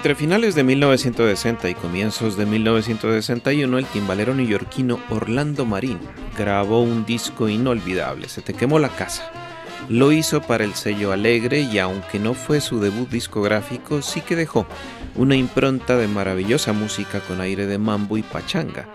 Entre 0.00 0.14
finales 0.14 0.54
de 0.54 0.64
1960 0.64 1.68
y 1.68 1.74
comienzos 1.74 2.38
de 2.38 2.46
1961, 2.46 3.76
el 3.76 3.84
timbalero 3.84 4.34
neoyorquino 4.34 4.98
Orlando 5.10 5.66
Marín 5.66 5.98
grabó 6.38 6.80
un 6.80 7.04
disco 7.04 7.50
inolvidable, 7.50 8.30
Se 8.30 8.40
te 8.40 8.54
quemó 8.54 8.78
la 8.78 8.88
casa. 8.88 9.30
Lo 9.90 10.10
hizo 10.10 10.40
para 10.40 10.64
el 10.64 10.72
sello 10.72 11.12
Alegre 11.12 11.60
y 11.60 11.78
aunque 11.80 12.18
no 12.18 12.32
fue 12.32 12.62
su 12.62 12.80
debut 12.80 13.10
discográfico, 13.10 14.00
sí 14.00 14.22
que 14.22 14.36
dejó 14.36 14.66
una 15.16 15.36
impronta 15.36 15.98
de 15.98 16.08
maravillosa 16.08 16.72
música 16.72 17.20
con 17.20 17.42
aire 17.42 17.66
de 17.66 17.76
mambo 17.76 18.16
y 18.16 18.22
pachanga, 18.22 18.88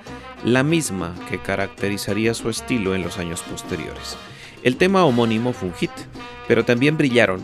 la 0.44 0.64
misma 0.64 1.14
que 1.30 1.38
caracterizaría 1.38 2.34
su 2.34 2.50
estilo 2.50 2.95
en 2.95 3.03
los 3.03 3.19
años 3.19 3.44
posteriores. 3.44 4.17
El 4.64 4.75
tema 4.78 5.06
homónimo 5.06 5.53
fue 5.53 5.69
un 5.69 5.75
hit, 5.75 5.92
pero 6.47 6.66
también 6.66 6.97
brillaron 6.97 7.44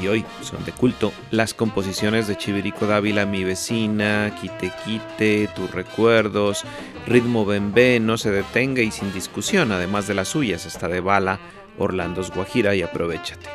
y 0.00 0.08
hoy 0.08 0.24
son 0.42 0.64
de 0.64 0.72
culto 0.72 1.12
las 1.30 1.54
composiciones 1.54 2.26
de 2.26 2.36
Chivirico 2.36 2.86
Dávila, 2.86 3.26
Mi 3.26 3.44
vecina, 3.44 4.34
Quite 4.40 4.72
Quite, 4.84 5.48
Tus 5.54 5.70
recuerdos, 5.70 6.64
Ritmo 7.06 7.44
Bembé, 7.44 8.00
No 8.00 8.18
se 8.18 8.30
detenga 8.30 8.82
y 8.82 8.90
sin 8.90 9.12
discusión, 9.12 9.72
además 9.72 10.06
de 10.06 10.14
las 10.14 10.28
suyas, 10.28 10.66
está 10.66 10.88
de 10.88 11.00
Bala, 11.00 11.38
Orlando's 11.78 12.30
Guajira 12.30 12.74
y 12.74 12.82
Aprovechate. 12.82 13.48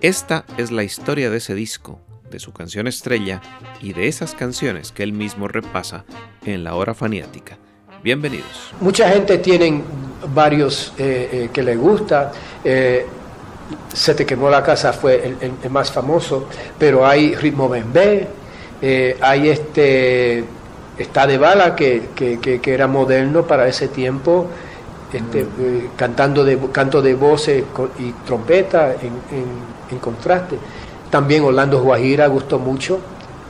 Esta 0.00 0.44
es 0.56 0.70
la 0.70 0.84
historia 0.84 1.30
de 1.30 1.38
ese 1.38 1.54
disco, 1.54 2.00
de 2.30 2.38
su 2.38 2.52
canción 2.52 2.86
estrella 2.86 3.40
y 3.80 3.92
de 3.92 4.08
esas 4.08 4.34
canciones 4.34 4.92
que 4.92 5.02
él 5.02 5.12
mismo 5.12 5.48
repasa 5.48 6.04
en 6.44 6.64
la 6.64 6.74
hora 6.74 6.94
faniática. 6.94 7.58
Bienvenidos. 8.02 8.72
Mucha 8.80 9.08
gente 9.08 9.38
tiene 9.38 9.82
varios 10.34 10.92
eh, 10.98 11.28
eh, 11.32 11.50
que 11.52 11.62
le 11.62 11.76
gusta. 11.76 12.32
eh, 12.62 13.06
se 13.92 14.14
te 14.14 14.24
quemó 14.26 14.48
la 14.50 14.62
casa 14.62 14.92
fue 14.92 15.16
el, 15.26 15.36
el- 15.40 15.52
el 15.62 15.70
más 15.70 15.90
famoso, 15.90 16.46
pero 16.78 17.06
hay 17.06 17.34
ritmo 17.34 17.68
bembé, 17.68 18.28
eh, 18.82 19.16
hay 19.20 19.48
este 19.48 20.44
está 20.98 21.26
de 21.26 21.36
bala 21.38 21.74
que, 21.76 22.08
que- 22.14 22.38
que- 22.40 22.60
que 22.60 22.72
era 22.74 22.86
moderno 22.86 23.42
para 23.46 23.68
ese 23.68 23.88
tiempo, 23.88 24.46
este, 25.12 25.40
eh, 25.40 25.88
cantando 25.96 26.44
de 26.44 26.58
canto 26.72 27.02
de 27.02 27.14
voces 27.14 27.64
y 27.98 28.12
trompeta 28.26 28.92
en, 28.92 29.08
en- 29.36 29.90
en 29.90 29.98
contraste. 29.98 30.56
También 31.10 31.44
Orlando 31.44 31.80
Guajira 31.82 32.26
gustó 32.28 32.58
mucho. 32.58 32.98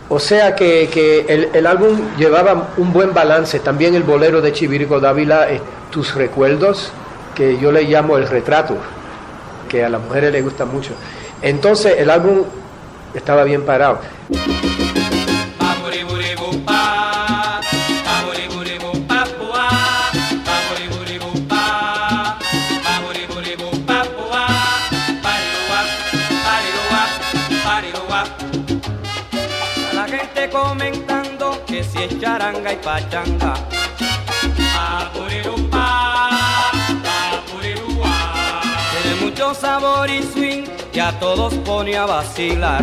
O 0.09 0.19
sea 0.19 0.55
que, 0.55 0.89
que 0.93 1.21
el, 1.29 1.49
el 1.53 1.67
álbum 1.67 1.99
llevaba 2.19 2.69
un 2.77 2.93
buen 2.93 3.13
balance. 3.15 3.59
También 3.61 3.95
el 3.95 4.03
bolero 4.05 4.41
de 4.41 4.53
Chivirico 4.53 5.01
Dávila, 5.01 5.49
Tus 5.91 6.15
recuerdos, 6.15 6.91
que 7.35 7.59
yo 7.59 7.73
le 7.73 7.83
llamo 7.85 8.17
el 8.17 8.29
retrato 8.29 8.77
que 9.67 9.85
a 9.85 9.89
las 9.89 10.01
mujeres 10.01 10.33
les 10.33 10.43
gusta 10.43 10.65
mucho. 10.65 10.93
Entonces 11.43 11.97
el 11.99 12.11
álbum 12.11 12.45
estaba 13.15 13.45
bien 13.45 13.65
parado. 13.65 14.01
La 29.95 30.07
gente 30.07 30.51
comentando 30.51 31.65
que 31.67 31.83
si 31.83 32.03
es 32.03 32.21
charanga 32.21 32.73
y 32.73 32.77
pachanga. 32.77 33.76
Sabor 39.55 40.11
y 40.11 40.23
swing 40.23 40.65
que 40.93 41.01
a 41.01 41.19
todos 41.19 41.55
pone 41.55 41.97
a 41.97 42.07
vacilar. 42.07 42.83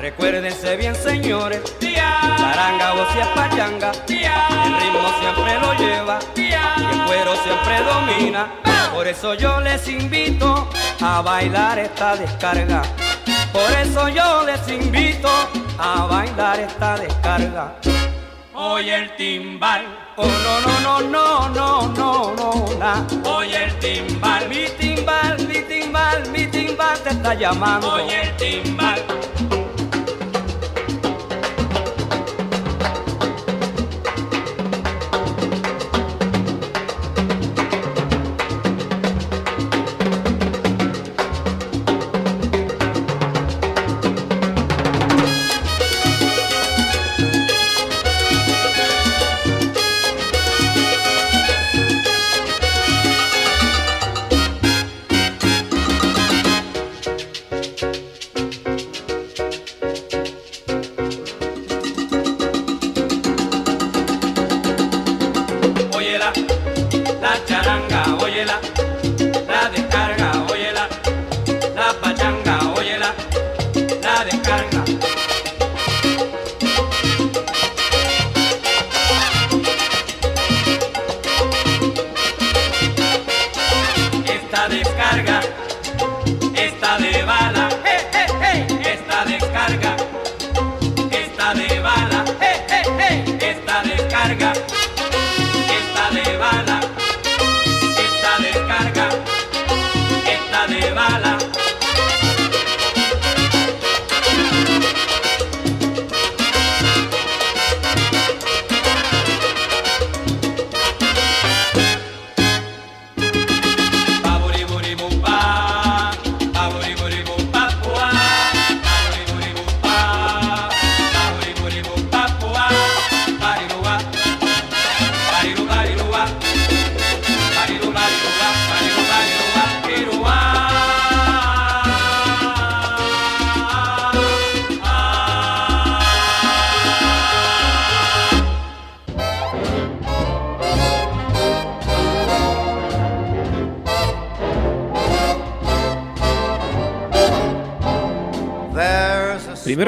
Recuérdense 0.00 0.76
bien, 0.76 0.94
señores, 0.94 1.62
charanga 1.80 2.94
o 2.94 3.12
si 3.12 3.18
es 3.18 3.26
pachanga, 3.28 3.92
el 4.08 4.80
ritmo 4.80 5.08
siempre 5.20 5.58
lo 5.58 5.72
lleva 5.74 6.18
y 6.36 6.52
el 6.52 7.04
cuero 7.06 7.34
siempre 7.42 7.80
domina. 7.82 8.46
Por 8.92 9.08
eso 9.08 9.34
yo 9.34 9.60
les 9.60 9.88
invito 9.88 10.68
a 11.00 11.22
bailar 11.22 11.78
esta 11.78 12.16
descarga. 12.16 12.82
Por 13.52 13.72
eso 13.80 14.08
yo 14.08 14.44
les 14.44 14.68
invito 14.68 15.28
a 15.78 16.06
bailar 16.06 16.60
esta 16.60 16.96
descarga. 16.96 17.74
Oye 18.58 18.94
el 18.94 19.16
timbal, 19.16 19.84
oh 20.16 20.24
no 20.24 20.60
no 20.60 20.80
no 20.80 21.00
no 21.10 21.48
no 21.50 21.92
no 21.92 22.34
no 22.34 22.78
na. 22.78 23.06
Oye 23.28 23.64
el 23.64 23.78
timbal, 23.80 24.48
mi 24.48 24.64
timbal, 24.78 25.46
mi 25.46 25.60
timbal, 25.60 26.30
mi 26.30 26.46
timbal 26.46 26.98
te 27.02 27.10
está 27.10 27.34
llamando. 27.34 27.92
Oye 27.92 28.22
el 28.22 28.36
timbal. 28.38 29.04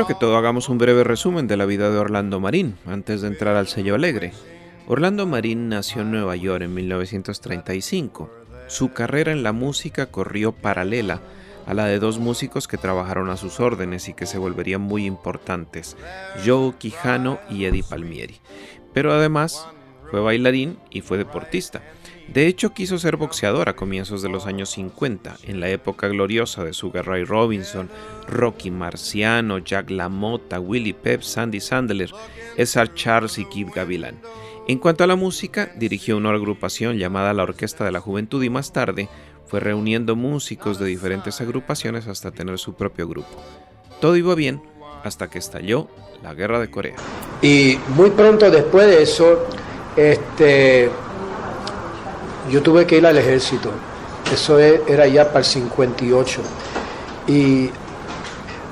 Que 0.08 0.14
todo, 0.14 0.38
hagamos 0.38 0.70
un 0.70 0.78
breve 0.78 1.04
resumen 1.04 1.46
de 1.46 1.58
la 1.58 1.66
vida 1.66 1.90
de 1.90 1.98
Orlando 1.98 2.40
Marín, 2.40 2.78
antes 2.86 3.20
de 3.20 3.28
entrar 3.28 3.56
al 3.56 3.68
sello 3.68 3.94
alegre. 3.94 4.32
Orlando 4.86 5.26
Marín 5.26 5.68
nació 5.68 6.00
en 6.00 6.12
Nueva 6.12 6.34
York 6.34 6.62
en 6.62 6.72
1935. 6.72 8.30
Su 8.68 8.94
carrera 8.94 9.32
en 9.32 9.42
la 9.42 9.52
música 9.52 10.06
corrió 10.06 10.52
paralela 10.52 11.20
a 11.66 11.74
la 11.74 11.84
de 11.84 11.98
dos 11.98 12.18
músicos 12.18 12.66
que 12.66 12.78
trabajaron 12.78 13.28
a 13.28 13.36
sus 13.36 13.60
órdenes 13.60 14.08
y 14.08 14.14
que 14.14 14.24
se 14.24 14.38
volverían 14.38 14.80
muy 14.80 15.04
importantes, 15.04 15.94
Joe 16.42 16.72
Quijano 16.78 17.38
y 17.50 17.66
Eddie 17.66 17.84
Palmieri. 17.86 18.40
Pero 18.94 19.12
además 19.12 19.68
fue 20.10 20.20
bailarín 20.20 20.78
y 20.88 21.02
fue 21.02 21.18
deportista. 21.18 21.82
De 22.32 22.46
hecho, 22.46 22.74
quiso 22.74 22.98
ser 22.98 23.16
boxeador 23.16 23.70
a 23.70 23.76
comienzos 23.76 24.20
de 24.20 24.28
los 24.28 24.46
años 24.46 24.70
50, 24.70 25.38
en 25.44 25.60
la 25.60 25.70
época 25.70 26.08
gloriosa 26.08 26.62
de 26.62 26.74
Sugar 26.74 27.06
Ray 27.06 27.24
Robinson, 27.24 27.88
Rocky 28.28 28.70
Marciano, 28.70 29.58
Jack 29.58 29.90
LaMotta, 29.90 30.60
Willie 30.60 30.92
Pep, 30.92 31.22
Sandy 31.22 31.60
Sandler, 31.60 32.10
Cesar 32.56 32.92
Charles 32.92 33.38
y 33.38 33.46
Kid 33.46 33.68
Gavilan. 33.74 34.20
En 34.68 34.78
cuanto 34.78 35.04
a 35.04 35.06
la 35.06 35.16
música, 35.16 35.72
dirigió 35.76 36.18
una 36.18 36.30
agrupación 36.30 36.98
llamada 36.98 37.32
la 37.32 37.44
Orquesta 37.44 37.86
de 37.86 37.92
la 37.92 38.00
Juventud 38.00 38.42
y 38.42 38.50
más 38.50 38.74
tarde 38.74 39.08
fue 39.46 39.60
reuniendo 39.60 40.14
músicos 40.14 40.78
de 40.78 40.84
diferentes 40.84 41.40
agrupaciones 41.40 42.06
hasta 42.06 42.32
tener 42.32 42.58
su 42.58 42.74
propio 42.74 43.08
grupo. 43.08 43.42
Todo 44.02 44.14
iba 44.16 44.34
bien 44.34 44.60
hasta 45.02 45.30
que 45.30 45.38
estalló 45.38 45.88
la 46.22 46.34
Guerra 46.34 46.60
de 46.60 46.70
Corea. 46.70 46.96
Y 47.40 47.78
muy 47.96 48.10
pronto 48.10 48.50
después 48.50 48.86
de 48.86 49.02
eso, 49.02 49.46
este, 49.96 50.90
yo 52.50 52.62
tuve 52.62 52.86
que 52.86 52.96
ir 52.96 53.06
al 53.06 53.18
ejército. 53.18 53.70
Eso 54.32 54.58
e, 54.58 54.82
era 54.86 55.06
ya 55.06 55.26
para 55.26 55.40
el 55.40 55.44
58. 55.44 56.40
Y, 57.28 57.70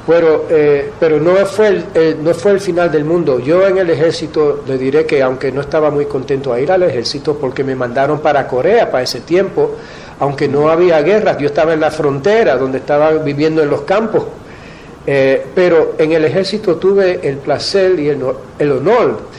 bueno, 0.07 0.43
eh, 0.49 0.93
pero 1.01 1.19
no 1.19 1.35
fue, 1.47 1.83
el, 1.95 2.23
no 2.23 2.33
fue 2.35 2.53
el 2.53 2.61
final 2.61 2.91
del 2.93 3.05
mundo. 3.05 3.41
Yo 3.41 3.67
en 3.67 3.79
el 3.79 3.91
ejército 3.91 4.63
le 4.67 4.79
diré 4.79 5.05
que 5.05 5.23
aunque 5.23 5.51
no 5.51 5.61
estaba 5.61 5.91
muy 5.91 6.07
contento 6.07 6.53
a 6.53 6.61
ir 6.61 6.71
al 6.71 6.83
ejército 6.85 7.37
porque 7.37 7.65
me 7.65 7.75
mandaron 7.75 8.21
para 8.21 8.47
Corea 8.47 8.91
para 8.91 9.03
ese 9.03 9.21
tiempo, 9.21 9.77
aunque 10.21 10.49
no 10.49 10.71
había 10.71 11.03
guerras, 11.03 11.39
yo 11.39 11.47
estaba 11.47 11.75
en 11.75 11.81
la 11.81 11.91
frontera 11.91 12.57
donde 12.57 12.79
estaba 12.79 13.11
viviendo 13.13 13.63
en 13.63 13.71
los 13.71 13.83
campos. 13.83 14.25
Eh, 15.09 15.47
pero 15.55 15.95
en 15.99 16.13
el 16.13 16.25
ejército 16.25 16.77
tuve 16.77 17.21
el 17.23 17.37
placer 17.37 17.99
y 17.99 18.09
el, 18.09 18.25
el 18.59 18.73
honor 18.73 19.36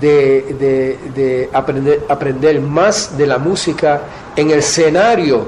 de, 0.00 1.48
aprender, 1.52 2.04
aprender 2.08 2.60
más 2.60 3.16
de 3.16 3.26
la 3.26 3.38
música 3.38 4.02
en 4.36 4.50
el 4.50 4.58
escenario 4.58 5.46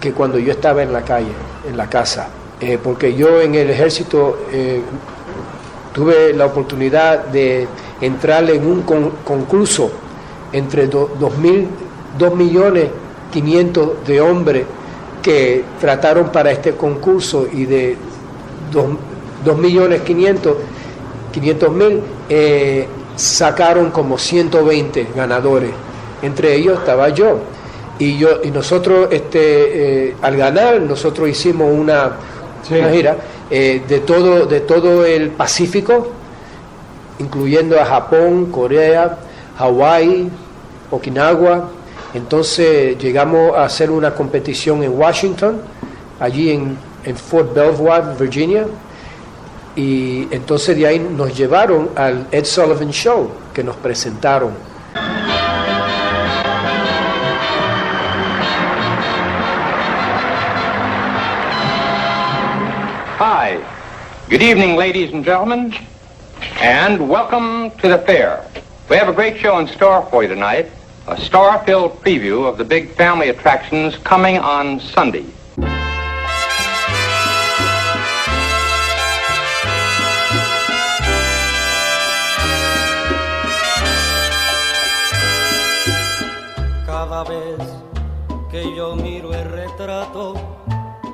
que 0.00 0.12
cuando 0.12 0.38
yo 0.38 0.52
estaba 0.52 0.82
en 0.82 0.92
la 0.92 1.02
calle, 1.02 1.32
en 1.68 1.76
la 1.76 1.88
casa. 1.88 2.28
Eh, 2.60 2.78
porque 2.82 3.14
yo 3.14 3.40
en 3.40 3.54
el 3.54 3.70
ejército 3.70 4.38
eh, 4.52 4.80
tuve 5.92 6.32
la 6.32 6.46
oportunidad 6.46 7.26
de 7.26 7.66
entrar 8.00 8.48
en 8.50 8.66
un 8.66 8.82
concurso 8.82 9.90
entre 10.52 10.86
2 10.86 11.38
millones 12.36 12.88
500 13.32 14.06
de 14.06 14.20
hombres 14.20 14.64
que 15.22 15.64
trataron 15.80 16.30
para 16.30 16.50
este 16.50 16.72
concurso 16.72 17.46
y 17.50 17.64
de 17.64 17.96
2 19.44 19.58
millones 19.58 20.02
500 20.02 20.56
mil 21.72 22.00
eh, 22.28 22.86
sacaron 23.16 23.90
como 23.90 24.18
120 24.18 25.08
ganadores. 25.14 25.70
Entre 26.22 26.54
ellos 26.54 26.78
estaba 26.78 27.08
yo. 27.10 27.38
Y, 27.98 28.18
yo, 28.18 28.42
y 28.42 28.50
nosotros, 28.50 29.08
este, 29.10 30.08
eh, 30.08 30.16
al 30.22 30.36
ganar, 30.36 30.80
nosotros 30.80 31.28
hicimos 31.28 31.70
una, 31.72 32.12
gira 32.68 33.16
eh, 33.50 33.82
de, 33.86 34.00
todo, 34.00 34.46
de 34.46 34.60
todo 34.60 35.04
el 35.04 35.30
Pacífico, 35.30 36.08
incluyendo 37.18 37.80
a 37.80 37.84
Japón, 37.84 38.46
Corea, 38.46 39.18
Hawái, 39.58 40.30
Okinawa. 40.90 41.68
Entonces 42.14 42.98
llegamos 42.98 43.56
a 43.56 43.64
hacer 43.64 43.90
una 43.90 44.14
competición 44.14 44.82
en 44.82 44.98
Washington, 44.98 45.60
allí 46.18 46.50
en, 46.50 46.76
en 47.04 47.16
Fort 47.16 47.54
Belvoir, 47.54 48.16
Virginia 48.18 48.66
y 49.74 50.28
entonces 50.30 50.76
de 50.76 50.86
ahí 50.86 50.98
nos 50.98 51.36
llevaron 51.36 51.90
al 51.96 52.26
Ed 52.30 52.44
Sullivan 52.44 52.90
Show, 52.90 53.30
que 53.54 53.64
nos 53.64 53.76
presentaron. 53.76 54.54
Hi, 63.18 63.58
good 64.28 64.42
evening, 64.42 64.76
ladies 64.76 65.12
and 65.12 65.24
gentlemen, 65.24 65.72
and 66.60 67.08
welcome 67.08 67.70
to 67.80 67.88
the 67.88 67.98
fair. 67.98 68.44
We 68.90 68.96
have 68.96 69.08
a 69.08 69.12
great 69.12 69.38
show 69.38 69.58
in 69.58 69.68
store 69.68 70.06
for 70.10 70.22
you 70.22 70.28
tonight, 70.28 70.66
a 71.06 71.16
star-filled 71.16 72.02
preview 72.02 72.46
of 72.46 72.58
the 72.58 72.64
big 72.64 72.90
family 72.90 73.30
attractions 73.30 73.96
coming 73.98 74.38
on 74.38 74.80
Sunday. 74.80 75.24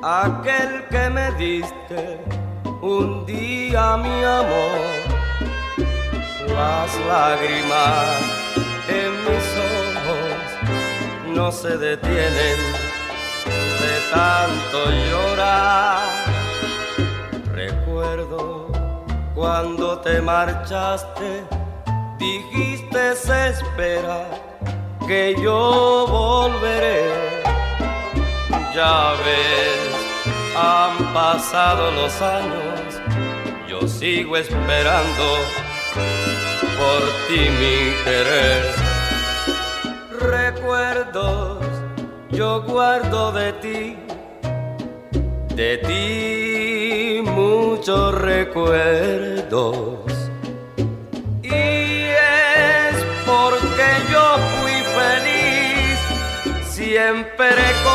Aquel 0.01 0.85
que 0.89 1.09
me 1.09 1.31
diste 1.33 2.19
un 2.81 3.25
día 3.25 3.97
mi 3.97 4.23
amor. 4.23 4.79
Las 6.47 6.95
lágrimas 7.07 8.17
en 8.87 9.11
mis 9.25 9.47
ojos 9.75 11.35
no 11.35 11.51
se 11.51 11.77
detienen 11.77 12.57
de 13.81 13.95
tanto 14.11 14.91
llorar. 15.09 15.99
Recuerdo 17.53 18.67
cuando 19.35 19.99
te 19.99 20.21
marchaste, 20.21 21.43
dijiste 22.17 23.15
se 23.15 23.49
espera 23.49 24.25
que 25.07 25.35
yo 25.41 26.05
volveré. 26.07 27.39
Ya 28.73 29.13
ves 29.25 29.98
han 30.59 31.13
pasado 31.13 31.91
los 31.91 32.21
años, 32.21 33.01
yo 33.69 33.87
sigo 33.87 34.37
esperando 34.37 35.25
por 36.77 37.01
ti 37.27 37.41
mi 37.59 38.03
querer. 38.03 38.63
Recuerdos 40.19 41.59
yo 42.39 42.61
guardo 42.61 43.31
de 43.33 43.51
ti, 43.53 43.97
de 45.55 45.77
ti 45.79 47.21
muchos 47.21 48.15
recuerdos. 48.15 49.99
Y 51.43 51.51
es 51.51 52.95
porque 53.25 53.87
yo 54.11 54.37
fui 54.55 54.77
feliz 54.97 55.99
siempre 56.65 57.61
contigo 57.83 57.88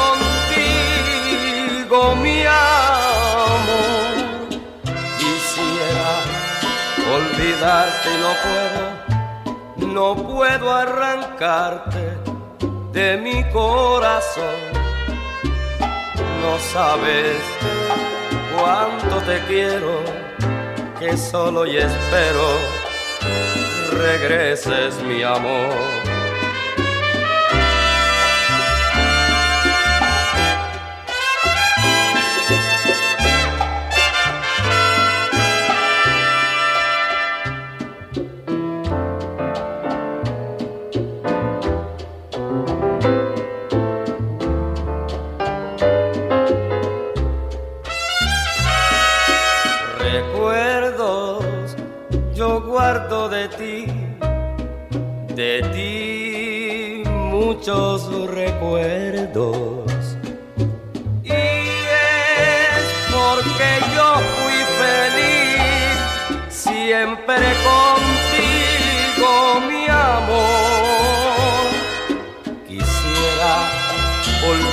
y 7.64 8.20
no 8.20 8.34
puedo, 8.44 9.86
no 9.94 10.14
puedo 10.14 10.70
arrancarte 10.70 12.18
de 12.92 13.16
mi 13.16 13.42
corazón. 13.50 14.44
No 16.42 16.58
sabes 16.58 17.38
cuánto 18.54 19.16
te 19.22 19.38
quiero, 19.46 19.98
que 20.98 21.16
solo 21.16 21.64
y 21.64 21.78
espero 21.78 22.48
regreses 23.92 25.02
mi 25.02 25.22
amor. 25.22 26.03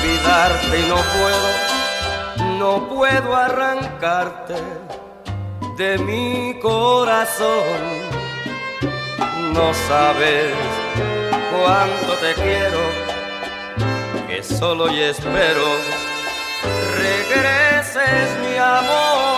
Olvidarte 0.02 0.80
y 0.80 0.84
no 0.88 0.96
puedo, 0.96 2.58
no 2.58 2.90
puedo 2.90 3.36
arrancarte 3.36 4.56
de 5.78 5.98
mi 6.00 6.60
corazón. 6.60 8.12
No 9.54 9.74
sabes 9.88 10.54
cuánto 11.52 12.14
te 12.16 12.34
quiero, 12.34 12.80
que 14.28 14.44
solo 14.44 14.90
y 14.92 15.02
espero 15.02 15.66
regreses 16.98 18.40
mi 18.40 18.58
amor. 18.58 19.31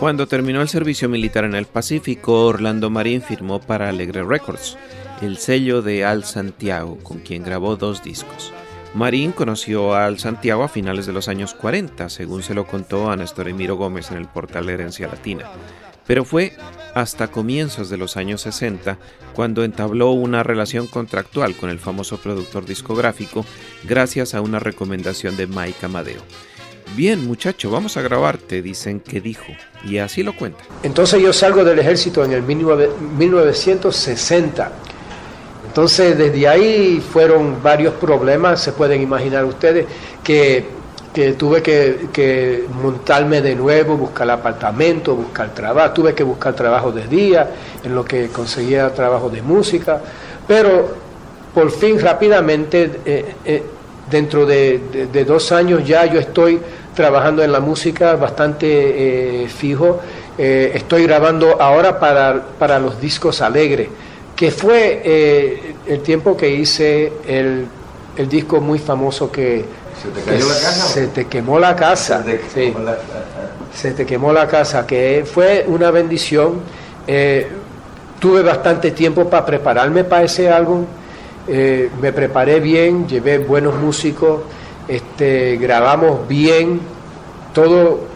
Cuando 0.00 0.26
terminó 0.26 0.62
el 0.62 0.68
servicio 0.70 1.10
militar 1.10 1.44
en 1.44 1.54
el 1.54 1.66
Pacífico, 1.66 2.46
Orlando 2.46 2.88
Marín 2.88 3.20
firmó 3.20 3.60
para 3.60 3.90
Alegre 3.90 4.24
Records, 4.24 4.78
el 5.20 5.36
sello 5.36 5.82
de 5.82 6.06
Al 6.06 6.24
Santiago, 6.24 6.96
con 7.02 7.18
quien 7.18 7.42
grabó 7.42 7.76
dos 7.76 8.02
discos. 8.02 8.50
Marín 8.94 9.32
conoció 9.32 9.92
a 9.92 10.06
Al 10.06 10.18
Santiago 10.18 10.64
a 10.64 10.68
finales 10.68 11.04
de 11.04 11.12
los 11.12 11.28
años 11.28 11.52
40, 11.52 12.08
según 12.08 12.42
se 12.42 12.54
lo 12.54 12.66
contó 12.66 13.10
a 13.10 13.16
Néstor 13.16 13.48
Emiro 13.48 13.76
Gómez 13.76 14.10
en 14.10 14.16
el 14.16 14.26
portal 14.26 14.70
Herencia 14.70 15.06
Latina. 15.06 15.44
Pero 16.06 16.24
fue 16.24 16.54
hasta 16.94 17.28
comienzos 17.28 17.90
de 17.90 17.98
los 17.98 18.16
años 18.16 18.40
60 18.40 18.96
cuando 19.34 19.64
entabló 19.64 20.12
una 20.12 20.42
relación 20.42 20.86
contractual 20.86 21.54
con 21.56 21.68
el 21.68 21.78
famoso 21.78 22.16
productor 22.16 22.64
discográfico 22.64 23.44
gracias 23.84 24.34
a 24.34 24.40
una 24.40 24.60
recomendación 24.60 25.36
de 25.36 25.46
Mike 25.46 25.84
Amadeo. 25.84 26.22
Bien, 26.96 27.24
muchacho, 27.26 27.70
vamos 27.70 27.96
a 27.96 28.02
grabarte, 28.02 28.60
dicen 28.62 29.00
que 29.00 29.20
dijo, 29.20 29.46
y 29.84 29.98
así 29.98 30.24
lo 30.24 30.34
cuenta. 30.34 30.64
Entonces 30.82 31.22
yo 31.22 31.32
salgo 31.32 31.62
del 31.62 31.78
ejército 31.78 32.24
en 32.24 32.32
el 32.32 32.42
1960. 32.42 34.72
Entonces 35.68 36.18
desde 36.18 36.48
ahí 36.48 37.00
fueron 37.00 37.62
varios 37.62 37.94
problemas, 37.94 38.60
se 38.60 38.72
pueden 38.72 39.00
imaginar 39.02 39.44
ustedes, 39.44 39.86
que, 40.24 40.66
tuve 41.38 41.62
que, 41.62 42.08
que, 42.12 42.64
montarme 42.82 43.40
de 43.40 43.54
nuevo, 43.54 43.96
buscar 43.96 44.28
apartamento, 44.28 45.14
buscar 45.14 45.54
trabajo, 45.54 45.94
tuve 45.94 46.12
que 46.12 46.24
buscar 46.24 46.54
trabajo 46.54 46.90
de 46.90 47.06
día, 47.06 47.48
en 47.84 47.94
lo 47.94 48.04
que 48.04 48.30
conseguía 48.30 48.92
trabajo 48.92 49.30
de 49.30 49.42
música, 49.42 50.00
pero 50.46 50.92
por 51.54 51.70
fin 51.70 52.00
rápidamente, 52.00 52.90
eh, 53.04 53.34
eh, 53.44 53.62
dentro 54.10 54.44
de 54.44 55.24
dos 55.24 55.52
años 55.52 55.86
ya 55.86 56.04
yo 56.06 56.18
estoy 56.18 56.58
trabajando 56.94 57.42
en 57.42 57.52
la 57.52 57.60
música 57.60 58.16
bastante 58.16 59.44
eh, 59.44 59.48
fijo. 59.48 60.00
Eh, 60.38 60.72
estoy 60.74 61.04
grabando 61.04 61.60
ahora 61.60 61.98
para, 61.98 62.42
para, 62.58 62.78
los 62.78 63.00
discos 63.00 63.40
Alegre, 63.42 63.90
que 64.34 64.50
fue 64.50 65.02
eh, 65.04 65.74
el 65.86 66.00
tiempo 66.00 66.36
que 66.36 66.48
hice 66.48 67.12
el, 67.26 67.66
el, 68.16 68.28
disco 68.28 68.60
muy 68.60 68.78
famoso 68.78 69.30
que... 69.30 69.64
¿Se 70.00 70.08
te 70.08 70.22
cayó 70.22 70.48
la 70.48 70.54
casa? 70.54 70.86
Se 70.86 71.06
te 71.08 71.26
quemó 71.26 71.58
la 71.58 71.76
casa. 71.76 72.24
Se 72.24 72.32
te 72.32 72.40
quemó, 72.70 72.78
la, 72.80 72.98
se 73.74 73.90
te 73.92 74.06
quemó 74.06 74.32
la 74.32 74.48
casa, 74.48 74.86
que 74.86 75.24
fue 75.30 75.64
una 75.68 75.90
bendición. 75.90 76.60
tuve 78.18 78.42
bastante 78.42 78.92
tiempo 78.92 79.28
para 79.28 79.44
prepararme 79.44 80.04
para 80.04 80.24
ese 80.24 80.48
álbum. 80.48 80.86
me 81.46 82.12
preparé 82.14 82.60
bien, 82.60 83.06
llevé 83.06 83.38
buenos 83.38 83.74
músicos 83.74 84.40
este, 84.88 85.56
grabamos 85.56 86.26
bien, 86.28 86.80
todo 87.54 88.10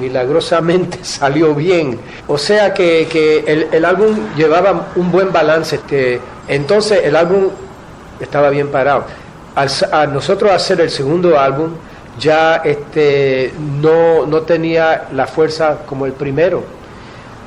milagrosamente 0.00 0.98
salió 1.02 1.54
bien. 1.54 2.00
O 2.26 2.36
sea 2.38 2.74
que, 2.74 3.68
el, 3.72 3.84
álbum 3.84 4.16
llevaba 4.36 4.88
un 4.96 5.10
buen 5.10 5.32
balance. 5.32 5.76
Este, 5.76 6.20
entonces 6.48 7.00
el 7.04 7.16
álbum 7.16 7.48
estaba 8.20 8.50
bien 8.50 8.68
parado. 8.68 9.04
Al, 9.54 9.70
a 9.92 10.06
nosotros 10.06 10.50
hacer 10.52 10.80
el 10.80 10.90
segundo 10.90 11.38
álbum 11.38 11.70
ya 12.18 12.56
este, 12.56 13.52
no, 13.80 14.26
no 14.26 14.42
tenía 14.42 15.08
la 15.12 15.26
fuerza 15.26 15.78
como 15.86 16.06
el 16.06 16.12
primero. 16.12 16.62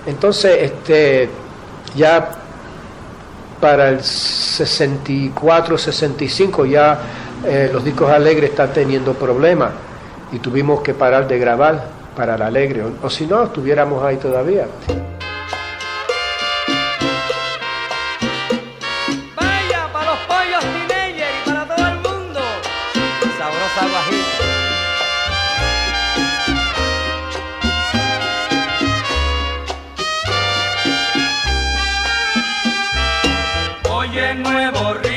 Entonces 0.05 0.57
este, 0.61 1.29
ya 1.95 2.40
para 3.61 3.89
el 3.89 4.01
64, 4.03 5.77
65 5.77 6.65
ya 6.65 6.99
eh, 7.45 7.69
los 7.71 7.85
discos 7.85 8.11
alegres 8.11 8.49
están 8.49 8.73
teniendo 8.73 9.13
problemas 9.13 9.71
y 10.31 10.39
tuvimos 10.39 10.81
que 10.81 10.93
parar 10.93 11.27
de 11.27 11.39
grabar 11.39 11.85
para 12.15 12.35
el 12.35 12.41
alegre, 12.41 12.83
o, 12.83 13.05
o 13.05 13.09
si 13.09 13.25
no, 13.25 13.43
estuviéramos 13.43 14.03
ahí 14.03 14.17
todavía. 14.17 14.65
Del 34.13 35.10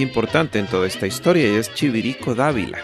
importante 0.00 0.58
en 0.58 0.66
toda 0.66 0.86
esta 0.86 1.06
historia 1.06 1.52
y 1.52 1.56
es 1.56 1.72
Chivirico 1.74 2.34
Dávila. 2.34 2.78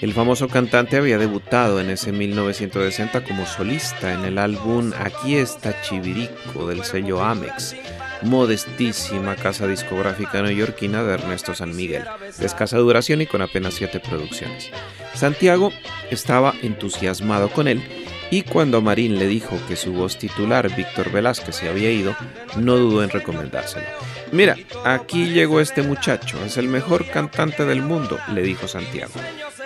El 0.00 0.14
famoso 0.14 0.48
cantante 0.48 0.96
había 0.96 1.18
debutado 1.18 1.80
en 1.80 1.90
ese 1.90 2.10
1960 2.10 3.22
como 3.22 3.44
solista 3.44 4.14
en 4.14 4.24
el 4.24 4.38
álbum 4.38 4.92
Aquí 4.98 5.36
está 5.36 5.82
Chivirico 5.82 6.66
del 6.66 6.84
sello 6.84 7.22
Amex, 7.22 7.76
modestísima 8.22 9.36
casa 9.36 9.66
discográfica 9.66 10.40
neoyorquina 10.40 11.02
de 11.02 11.14
Ernesto 11.14 11.54
San 11.54 11.76
Miguel, 11.76 12.04
de 12.38 12.46
escasa 12.46 12.78
duración 12.78 13.20
y 13.20 13.26
con 13.26 13.42
apenas 13.42 13.74
siete 13.74 14.00
producciones. 14.00 14.70
Santiago 15.14 15.70
estaba 16.10 16.54
entusiasmado 16.62 17.50
con 17.50 17.68
él 17.68 17.82
y 18.30 18.42
cuando 18.42 18.80
Marín 18.80 19.18
le 19.18 19.26
dijo 19.26 19.58
que 19.66 19.76
su 19.76 19.92
voz 19.92 20.18
titular, 20.18 20.74
Víctor 20.74 21.10
Velázquez, 21.10 21.56
se 21.56 21.68
había 21.68 21.90
ido, 21.90 22.14
no 22.56 22.76
dudó 22.76 23.02
en 23.02 23.10
recomendárselo. 23.10 23.86
Mira, 24.32 24.56
aquí 24.84 25.30
llegó 25.30 25.60
este 25.60 25.82
muchacho, 25.82 26.42
es 26.44 26.56
el 26.56 26.68
mejor 26.68 27.06
cantante 27.10 27.64
del 27.64 27.82
mundo, 27.82 28.18
le 28.32 28.42
dijo 28.42 28.68
Santiago. 28.68 29.12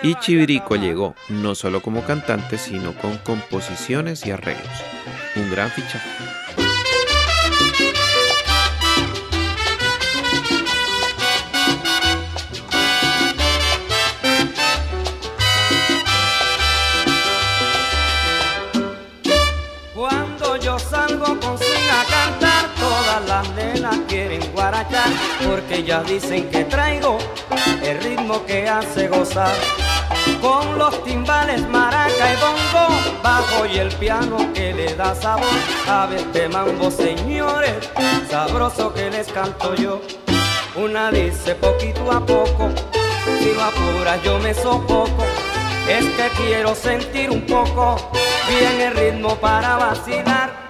Y 0.01 0.15
Chivirico 0.15 0.75
llegó 0.75 1.15
no 1.29 1.55
solo 1.55 1.81
como 1.81 2.03
cantante, 2.03 2.57
sino 2.57 2.93
con 2.95 3.17
composiciones 3.19 4.25
y 4.25 4.31
arreglos. 4.31 4.83
Un 5.35 5.51
gran 5.51 5.69
fichaje. 5.69 6.44
Porque 25.45 25.83
ya 25.83 26.03
dicen 26.03 26.49
que 26.49 26.63
traigo 26.65 27.17
el 27.83 28.01
ritmo 28.01 28.45
que 28.45 28.67
hace 28.67 29.07
gozar. 29.07 29.55
Con 30.41 30.77
los 30.77 31.03
timbales, 31.03 31.67
maraca 31.67 32.33
y 32.33 32.35
bongo, 32.37 33.21
bajo 33.23 33.65
y 33.65 33.77
el 33.77 33.89
piano 33.95 34.37
que 34.53 34.73
le 34.73 34.95
da 34.95 35.15
sabor 35.15 35.45
a 35.87 36.07
este 36.15 36.47
mambo, 36.49 36.91
señores, 36.91 37.89
sabroso 38.29 38.93
que 38.93 39.09
les 39.09 39.27
canto 39.27 39.75
yo. 39.75 40.01
Una 40.75 41.11
dice 41.11 41.55
poquito 41.55 42.11
a 42.11 42.25
poco, 42.25 42.69
si 43.39 43.53
lo 43.53 43.63
apuras 43.63 44.21
yo 44.23 44.39
me 44.39 44.53
sofoco, 44.53 45.25
es 45.87 46.05
que 46.05 46.29
quiero 46.43 46.75
sentir 46.75 47.31
un 47.31 47.45
poco 47.45 47.95
bien 48.47 48.81
el 48.81 48.95
ritmo 48.95 49.35
para 49.35 49.77
vacilar. 49.77 50.64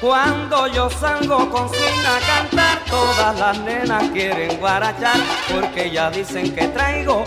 Cuando 0.00 0.68
yo 0.68 0.88
salgo 0.88 1.50
con 1.50 1.68
swing 1.68 2.06
a 2.06 2.20
cantar, 2.24 2.78
todas 2.88 3.36
las 3.36 3.58
nenas 3.58 4.04
quieren 4.12 4.56
guarachar, 4.60 5.16
porque 5.52 5.90
ya 5.90 6.08
dicen 6.08 6.54
que 6.54 6.68
traigo 6.68 7.24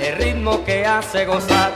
el 0.00 0.16
ritmo 0.16 0.64
que 0.64 0.84
hace 0.84 1.24
gozar. 1.24 1.72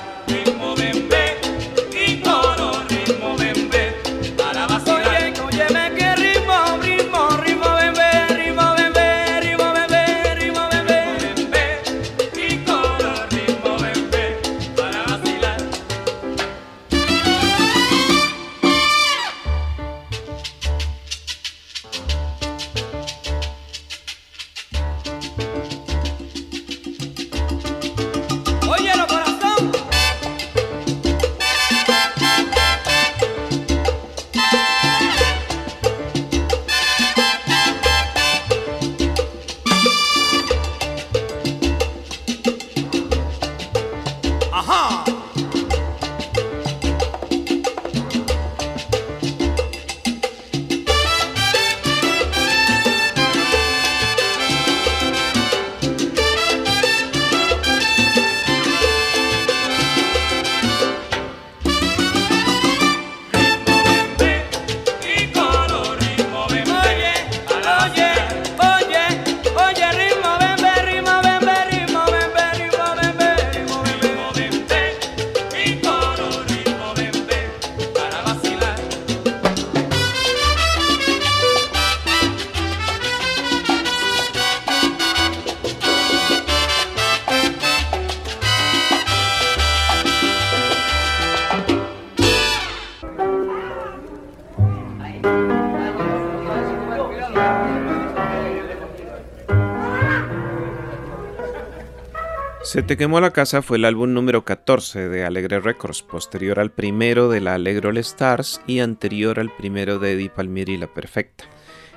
Se 102.74 102.82
te 102.82 102.96
quemó 102.96 103.20
la 103.20 103.30
casa 103.30 103.62
fue 103.62 103.76
el 103.76 103.84
álbum 103.84 104.14
número 104.14 104.44
14 104.44 105.08
de 105.08 105.24
Alegre 105.24 105.60
Records, 105.60 106.02
posterior 106.02 106.58
al 106.58 106.72
primero 106.72 107.28
de 107.28 107.40
la 107.40 107.54
Alegro 107.54 107.90
All 107.90 107.98
Stars 107.98 108.60
y 108.66 108.80
anterior 108.80 109.38
al 109.38 109.54
primero 109.54 110.00
de 110.00 110.14
Eddie 110.14 110.28
Palmieri 110.28 110.76
La 110.76 110.88
Perfecta. 110.88 111.44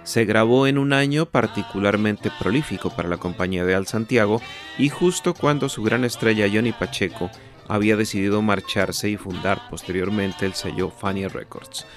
Se 0.04 0.24
grabó 0.26 0.68
en 0.68 0.78
un 0.78 0.94
año 0.94 1.26
particularmente 1.26 2.30
prolífico 2.38 2.96
para 2.96 3.10
la 3.10 3.18
compañía 3.18 3.66
de 3.66 3.74
Al 3.74 3.88
Santiago 3.88 4.40
y 4.78 4.90
justo 4.90 5.34
cuando 5.34 5.68
su 5.68 5.82
gran 5.82 6.06
estrella 6.06 6.48
Johnny 6.48 6.74
Pacheco 6.74 7.32
había 7.68 7.98
decidido 7.98 8.44
marcharse 8.44 9.10
y 9.10 9.18
fundar 9.18 9.60
posteriormente 9.72 10.46
el 10.46 10.54
sello 10.54 10.92
Fania 10.92 11.28
Records. 11.28 11.88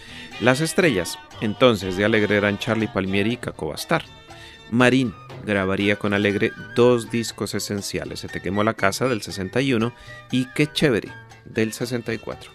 Las 0.41 0.63
estrellas 0.63 1.19
entonces 1.43 1.99
de 1.99 2.07
Alegre 2.07 2.39
eran 2.39 2.59
Charlie 2.59 2.89
Palmieri 2.89 3.35
y 3.35 3.37
Caco 3.37 3.69
Bastar. 3.69 4.05
Marín 4.71 5.13
grabaría 5.45 5.97
con 5.97 6.15
Alegre 6.15 6.53
dos 6.75 7.11
discos 7.11 7.55
esenciales, 7.55 8.21
Se 8.21 8.29
te 8.29 8.41
quemó 8.41 8.65
la 8.65 8.75
casa 8.75 9.09
del 9.09 9.23
61 9.23 9.93
y 10.31 10.47
Qué 10.47 10.67
chévere 10.67 11.11
del 11.45 11.73
64. 11.73 12.53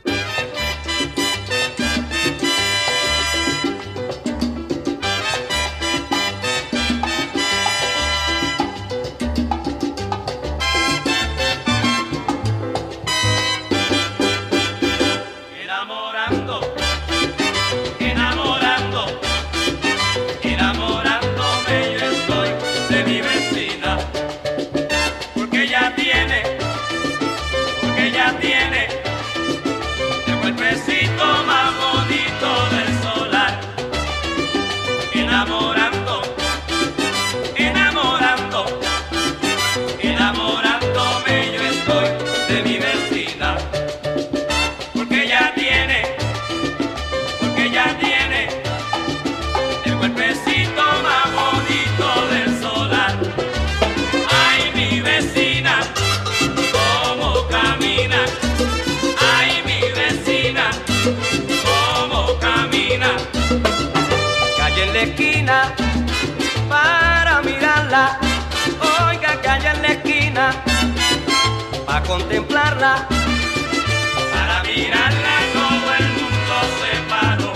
Contemplarla. 72.19 73.07
Para 74.33 74.63
mirarla 74.63 75.35
todo 75.53 75.87
el 75.99 76.07
mundo 76.17 76.55
se 76.79 76.91
paró. 77.11 77.51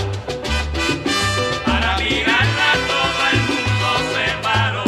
Para 1.66 1.92
mirarla 1.98 2.70
todo 2.92 3.22
el 3.32 3.40
mundo 3.50 3.90
se 4.14 4.26
paró. 4.46 4.84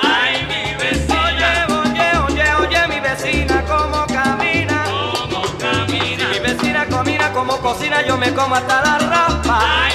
Ay, 0.00 0.34
mi 0.50 0.64
vecina, 0.82 1.24
Oye, 1.26 1.50
oye, 1.82 2.08
oye, 2.26 2.46
oye, 2.62 2.80
mi 2.88 3.00
vecina 3.00 3.56
cómo 3.72 4.06
camina. 4.06 4.78
cómo 4.94 5.42
camina. 5.58 6.24
Mi 6.32 6.38
vecina 6.38 6.86
comina 6.86 7.32
como 7.32 7.56
cocina, 7.58 8.06
yo 8.06 8.16
me 8.16 8.32
como 8.32 8.54
hasta 8.54 8.76
la 8.82 8.98
rapa. 8.98 9.58
Ay, 9.86 9.94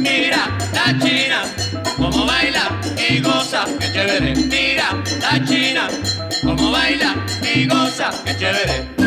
Mira 0.00 0.48
la 0.74 0.98
china, 0.98 1.42
como 1.96 2.26
baila 2.26 2.80
y 3.08 3.20
goza, 3.20 3.64
qué 3.78 3.92
chévere. 3.92 4.34
Mira 4.34 5.02
la 5.20 5.44
china, 5.44 5.88
como 6.42 6.70
baila 6.70 7.14
y 7.54 7.66
goza, 7.66 8.10
qué 8.24 8.36
chévere. 8.36 9.05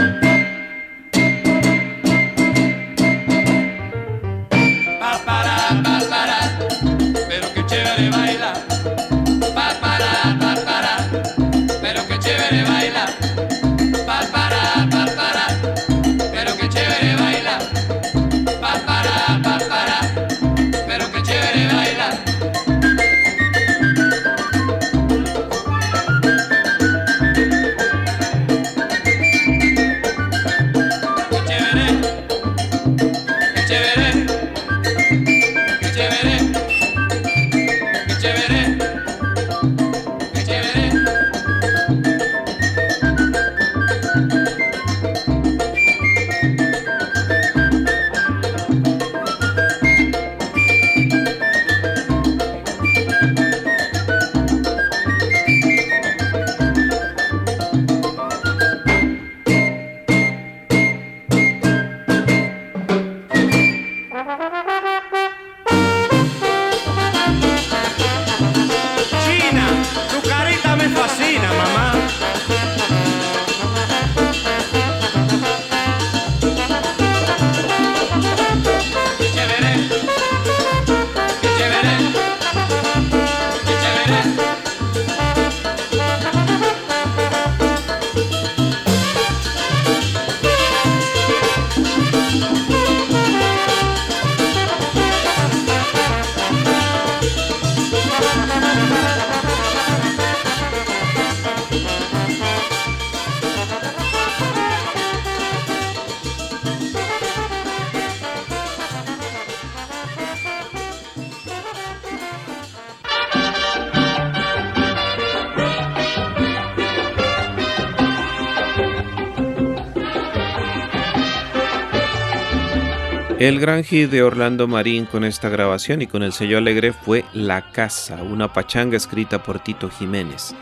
El 123.40 123.58
gran 123.62 123.86
hit 123.86 124.12
de 124.12 124.22
Orlando 124.22 124.68
Marín 124.68 125.06
con 125.06 125.24
esta 125.24 125.48
grabación 125.48 126.02
y 126.02 126.08
con 126.08 126.24
el 126.24 126.34
sello 126.34 126.58
alegre 126.58 126.92
fue 126.92 127.24
La 127.32 127.72
Casa, 127.72 128.22
una 128.22 128.52
pachanga 128.52 128.98
escrita 128.98 129.42
por 129.42 129.60
Tito 129.60 129.90
Jiménez. 129.90 130.54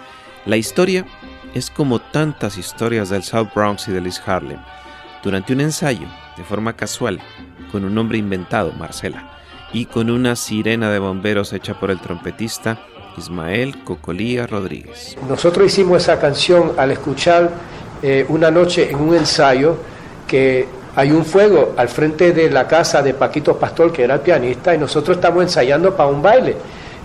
La 0.45 0.57
historia 0.57 1.03
es 1.55 1.71
como 1.71 1.97
tantas 1.97 2.55
historias 2.59 3.09
del 3.09 3.23
South 3.23 3.47
Bronx 3.55 3.87
y 3.87 3.93
del 3.93 4.05
East 4.05 4.29
Harlem. 4.29 4.59
Durante 5.23 5.53
un 5.53 5.61
ensayo, 5.61 6.05
de 6.37 6.43
forma 6.43 6.73
casual, 6.73 7.19
con 7.71 7.83
un 7.83 7.95
nombre 7.95 8.19
inventado, 8.19 8.71
Marcela, 8.73 9.27
y 9.73 9.85
con 9.85 10.11
una 10.11 10.35
sirena 10.35 10.91
de 10.91 10.99
bomberos 10.99 11.53
hecha 11.53 11.79
por 11.79 11.89
el 11.89 11.99
trompetista 11.99 12.77
Ismael 13.17 13.83
Cocolía 13.85 14.45
Rodríguez. 14.45 15.17
Nosotros 15.27 15.65
hicimos 15.65 16.03
esa 16.03 16.19
canción 16.19 16.73
al 16.77 16.91
escuchar 16.91 17.49
eh, 18.03 18.23
una 18.29 18.51
noche 18.51 18.91
en 18.91 18.97
un 18.97 19.15
ensayo 19.15 19.77
que 20.27 20.67
hay 20.97 21.11
un 21.11 21.23
fuego 21.23 21.75
al 21.77 21.89
frente 21.89 22.33
de 22.33 22.49
la 22.49 22.67
casa 22.67 23.03
de 23.03 23.13
Paquito 23.13 23.55
Pastor, 23.55 23.93
que 23.93 24.03
era 24.03 24.15
el 24.15 24.21
pianista, 24.21 24.73
y 24.73 24.79
nosotros 24.79 25.17
estamos 25.17 25.43
ensayando 25.43 25.95
para 25.95 26.09
un 26.09 26.23
baile. 26.23 26.55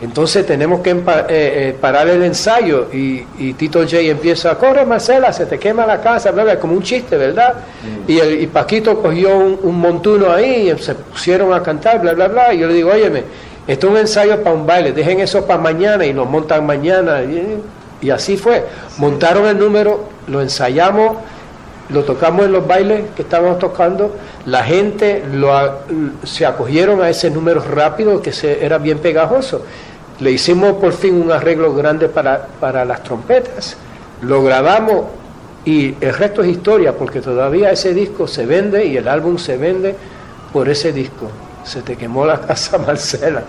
Entonces 0.01 0.47
tenemos 0.47 0.81
que 0.81 0.93
eh, 0.93 1.05
eh, 1.29 1.77
parar 1.79 2.09
el 2.09 2.23
ensayo 2.23 2.89
y, 2.91 3.53
Tito 3.53 3.83
J 3.83 3.99
empieza, 4.01 4.55
corre 4.57 4.87
Marcela, 4.87 5.31
se 5.31 5.45
te 5.45 5.59
quema 5.59 5.85
la 5.85 6.01
casa, 6.01 6.31
bla, 6.31 6.43
bla, 6.43 6.59
como 6.59 6.73
un 6.73 6.83
chiste, 6.83 7.19
¿verdad? 7.19 7.53
Mm. 7.83 8.11
Y, 8.11 8.19
el, 8.19 8.49
Paquito 8.49 8.99
cogió 9.03 9.37
un, 9.37 9.79
montuno 9.79 10.33
ahí 10.33 10.71
y 10.71 10.83
se 10.83 10.95
pusieron 10.95 11.53
a 11.53 11.63
cantar, 11.63 12.01
bla, 12.01 12.15
bla, 12.15 12.29
bla. 12.29 12.55
Y 12.55 12.61
yo 12.61 12.69
le 12.69 12.75
digo, 12.75 12.93
óyeme, 12.93 13.25
esto 13.67 13.89
es 13.89 13.93
un 13.93 13.99
ensayo 13.99 14.43
para 14.43 14.57
un 14.57 14.67
baile, 14.67 14.93
dejen 14.93 15.21
eso 15.21 15.47
para 15.47 15.61
mañana 15.61 16.07
y 16.07 16.15
nos 16.15 16.31
montan 16.31 16.65
mañana. 16.65 17.21
Y, 18.01 18.11
así 18.11 18.39
fue. 18.39 18.65
Montaron 18.97 19.47
el 19.47 19.59
número, 19.59 20.09
lo 20.29 20.41
ensayamos, 20.41 21.19
lo 21.93 22.05
tocamos 22.05 22.47
en 22.47 22.53
los 22.53 22.67
bailes 22.67 23.03
que 23.15 23.23
estábamos 23.23 23.59
tocando, 23.59 24.15
la 24.47 24.65
gente 24.65 25.23
se 26.25 26.47
acogieron 26.47 27.03
a 27.03 27.11
ese 27.11 27.31
número 27.31 27.61
rápido 27.61 28.21
que 28.23 28.33
era 28.61 28.79
bien 28.79 28.99
pegajoso. 28.99 29.65
Le 30.21 30.31
hicimos 30.31 30.75
por 30.75 30.93
fin 30.93 31.21
un 31.21 31.33
arreglo 31.33 31.75
grande 31.75 32.09
para, 32.09 32.47
para 32.61 32.85
las 32.85 33.03
trompetas, 33.03 33.77
lo 34.23 34.43
grabamos 34.43 35.07
y 35.65 35.95
el 36.01 36.15
resto 36.15 36.43
es 36.43 36.49
historia 36.49 36.97
porque 36.97 37.21
todavía 37.21 37.71
ese 37.71 37.95
disco 37.95 38.27
se 38.27 38.47
vende 38.47 38.85
y 38.85 38.97
el 38.97 39.09
álbum 39.09 39.39
se 39.39 39.57
vende 39.57 39.95
por 40.53 40.69
ese 40.69 40.93
disco. 40.93 41.29
Se 41.65 41.83
te 41.83 41.97
quemó 41.97 42.27
la 42.27 42.41
casa 42.47 42.79
Marcela. 42.79 43.43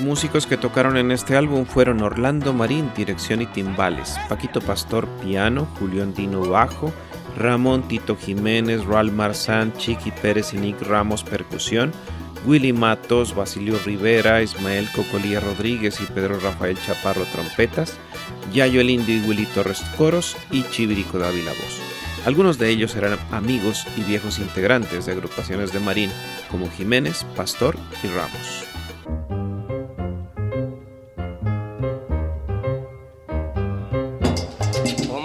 Músicos 0.00 0.46
que 0.46 0.56
tocaron 0.56 0.96
en 0.96 1.10
este 1.10 1.36
álbum 1.36 1.64
fueron 1.64 2.02
Orlando 2.02 2.52
Marín, 2.52 2.90
dirección 2.96 3.42
y 3.42 3.46
timbales, 3.46 4.16
Paquito 4.28 4.60
Pastor, 4.60 5.08
piano, 5.22 5.66
Julio 5.78 6.02
Andino, 6.02 6.42
bajo, 6.42 6.92
Ramón 7.36 7.88
Tito 7.88 8.16
Jiménez, 8.16 8.84
Ral 8.84 9.12
Marzán, 9.12 9.72
Chiqui 9.74 10.10
Pérez 10.10 10.52
y 10.52 10.58
Nick 10.58 10.82
Ramos, 10.82 11.24
percusión, 11.24 11.92
Willy 12.46 12.72
Matos, 12.72 13.34
Basilio 13.34 13.78
Rivera, 13.84 14.42
Ismael 14.42 14.88
Cocolía 14.94 15.40
Rodríguez 15.40 16.00
y 16.00 16.04
Pedro 16.04 16.38
Rafael 16.38 16.76
Chaparro, 16.84 17.24
trompetas, 17.26 17.96
Yayo 18.52 18.80
El 18.80 18.90
y 18.90 19.22
Willy 19.26 19.46
Torres, 19.46 19.82
coros 19.96 20.36
y 20.50 20.64
Chivirico 20.64 21.18
Dávila, 21.18 21.50
voz. 21.50 21.80
Algunos 22.26 22.58
de 22.58 22.68
ellos 22.68 22.94
eran 22.94 23.18
amigos 23.30 23.86
y 23.96 24.02
viejos 24.02 24.38
integrantes 24.38 25.06
de 25.06 25.12
agrupaciones 25.12 25.72
de 25.72 25.80
Marín, 25.80 26.10
como 26.50 26.70
Jiménez, 26.70 27.24
Pastor 27.36 27.76
y 28.02 28.08
Ramos. 28.08 28.61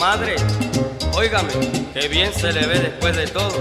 Madre, 0.10 0.38
óigame, 1.16 1.52
qué 1.94 2.08
bien 2.08 2.34
se 2.34 2.54
le 2.54 2.66
ve 2.66 2.80
después 2.80 3.14
de 3.14 3.28
todo. 3.28 3.60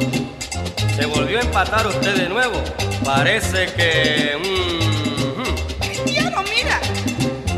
Se 0.94 1.04
volvió 1.04 1.40
a 1.40 1.42
empatar 1.42 1.84
usted 1.88 2.14
de 2.14 2.28
nuevo. 2.28 2.62
Parece 3.04 3.66
que... 3.72 4.38
Mm, 4.38 5.80
Cristiano, 5.80 6.44
mira. 6.44 6.80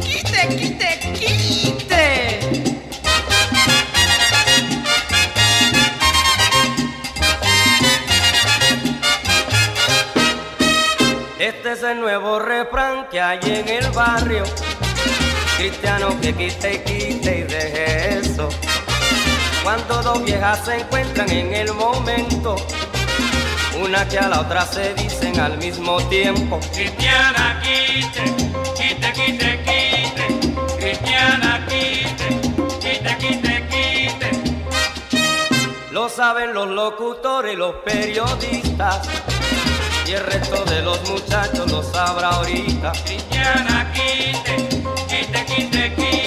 Quite, 0.00 0.48
quite, 0.56 1.00
quite. 1.18 2.38
Este 11.38 11.72
es 11.72 11.82
el 11.82 12.00
nuevo 12.00 12.38
refrán 12.38 13.06
que 13.10 13.20
hay 13.20 13.38
en 13.42 13.68
el 13.68 13.90
barrio. 13.90 14.44
Cristiano 15.58 16.18
que 16.22 16.32
quite 16.32 16.82
quite 16.84 17.38
y 17.40 17.42
deje 17.42 18.18
eso. 18.20 18.48
Cuando 19.68 20.02
dos 20.02 20.24
viejas 20.24 20.64
se 20.64 20.76
encuentran 20.78 21.30
en 21.30 21.52
el 21.52 21.74
momento, 21.74 22.56
una 23.84 24.08
que 24.08 24.18
a 24.18 24.26
la 24.26 24.40
otra 24.40 24.64
se 24.64 24.94
dicen 24.94 25.38
al 25.38 25.58
mismo 25.58 26.00
tiempo. 26.08 26.58
Cristiana, 26.72 27.60
quite, 27.62 28.24
quite, 28.74 29.12
quite, 29.12 29.62
quite. 29.66 30.26
Cristiana, 30.78 31.66
quite, 31.68 32.40
quite, 32.80 33.18
quite, 33.18 33.68
quite. 33.68 34.30
Lo 35.90 36.08
saben 36.08 36.54
los 36.54 36.68
locutores 36.68 37.54
los 37.58 37.74
periodistas. 37.84 39.06
Y 40.06 40.12
el 40.12 40.24
resto 40.24 40.64
de 40.64 40.80
los 40.80 41.06
muchachos 41.10 41.70
lo 41.70 41.82
sabrá 41.82 42.30
ahorita. 42.30 42.92
Cristiana, 43.04 43.92
quite, 43.92 44.66
quite, 45.06 45.44
quite, 45.44 45.94
quite. 45.94 46.17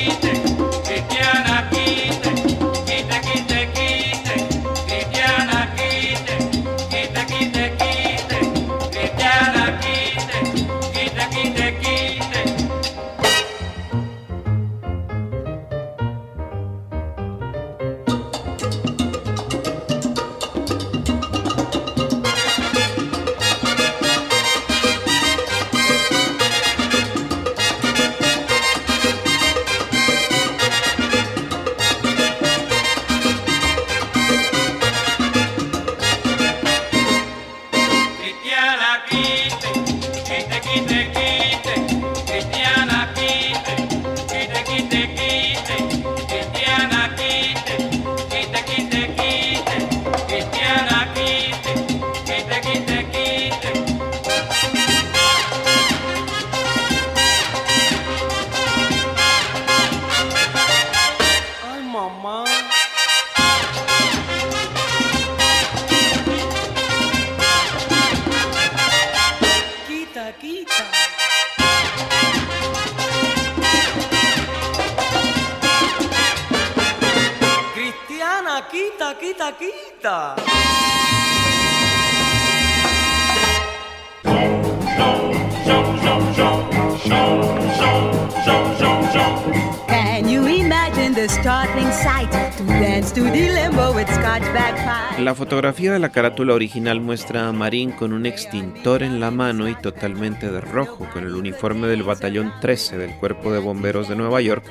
La 95.19 95.36
fotografía 95.36 95.93
de 95.93 95.99
la 95.99 96.10
carátula 96.10 96.55
original 96.55 96.99
muestra 96.99 97.47
a 97.47 97.51
Marín 97.51 97.91
con 97.91 98.12
un 98.12 98.25
extintor 98.25 99.03
en 99.03 99.19
la 99.19 99.29
mano 99.29 99.69
y 99.69 99.75
totalmente 99.75 100.51
de 100.51 100.62
rojo, 100.62 101.07
con 101.13 101.23
el 101.23 101.36
uniforme 101.36 101.88
del 101.88 102.01
Batallón 102.01 102.51
13 102.60 102.97
del 102.97 103.15
Cuerpo 103.17 103.51
de 103.51 103.60
Bomberos 103.60 104.10
de 104.10 104.15
Nueva 104.15 104.41
York, 104.41 104.65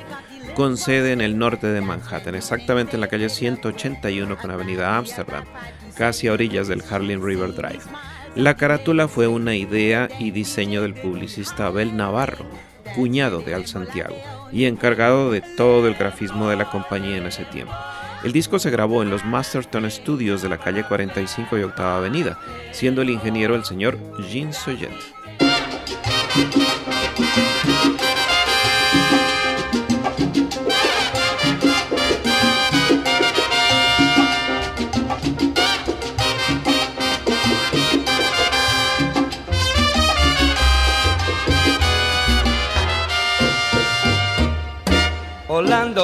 con 0.53 0.75
sede 0.75 1.13
en 1.13 1.21
el 1.21 1.37
norte 1.37 1.67
de 1.67 1.79
Manhattan, 1.79 2.35
exactamente 2.35 2.95
en 2.95 3.01
la 3.01 3.07
calle 3.07 3.29
181 3.29 4.37
con 4.37 4.51
Avenida 4.51 4.97
Amsterdam, 4.97 5.45
casi 5.95 6.27
a 6.27 6.33
orillas 6.33 6.67
del 6.67 6.83
Harlem 6.89 7.23
River 7.23 7.53
Drive. 7.53 7.83
La 8.35 8.57
carátula 8.57 9.07
fue 9.07 9.27
una 9.27 9.55
idea 9.55 10.09
y 10.19 10.31
diseño 10.31 10.81
del 10.81 10.95
publicista 10.95 11.67
Abel 11.67 11.95
Navarro, 11.95 12.45
cuñado 12.93 13.39
de 13.39 13.55
Al 13.55 13.67
Santiago, 13.67 14.15
y 14.51 14.65
encargado 14.65 15.31
de 15.31 15.41
todo 15.41 15.87
el 15.87 15.95
grafismo 15.95 16.49
de 16.49 16.57
la 16.57 16.69
compañía 16.69 17.17
en 17.17 17.25
ese 17.25 17.45
tiempo. 17.45 17.73
El 18.23 18.33
disco 18.33 18.59
se 18.59 18.69
grabó 18.69 19.01
en 19.01 19.09
los 19.09 19.25
Masterton 19.25 19.89
Studios 19.89 20.41
de 20.41 20.49
la 20.49 20.59
calle 20.59 20.83
45 20.83 21.57
y 21.57 21.63
Octava 21.63 21.97
Avenida, 21.97 22.39
siendo 22.71 23.01
el 23.01 23.09
ingeniero 23.09 23.55
el 23.55 23.65
señor 23.65 23.97
Jean 24.29 24.53
Soyet. 24.53 24.91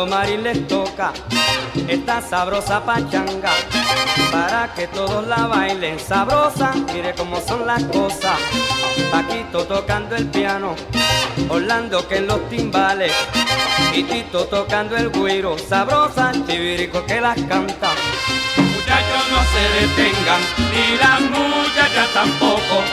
Marín 0.08 0.44
les 0.44 0.68
toca 0.68 1.12
esta 1.88 2.22
sabrosa 2.22 2.84
pachanga 2.84 3.52
para 4.32 4.74
que 4.74 4.88
todos 4.88 5.26
la 5.28 5.48
bailen 5.48 6.00
sabrosa. 6.00 6.74
Mire 6.94 7.14
cómo 7.14 7.40
son 7.42 7.66
las 7.68 7.84
cosas. 7.86 8.40
Paquito 9.12 9.66
tocando 9.66 10.16
el 10.16 10.28
piano, 10.28 10.76
Orlando 11.50 12.08
que 12.08 12.18
en 12.18 12.28
los 12.28 12.48
timbales 12.50 13.12
y 13.94 14.04
Tito 14.04 14.46
tocando 14.46 14.96
el 14.98 15.10
güiro. 15.10 15.58
Sabrosa, 15.58 16.32
chivirico 16.48 17.06
que 17.06 17.22
las 17.22 17.38
canta. 17.44 17.90
Muchachos 18.58 19.24
no 19.32 19.42
se 19.52 19.64
detengan, 19.80 20.42
ni 20.72 20.98
las 20.98 21.22
muchachas 21.22 22.14
tampoco, 22.14 22.84